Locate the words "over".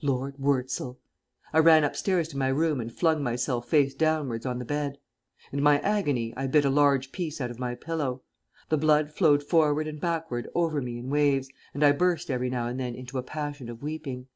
10.54-10.80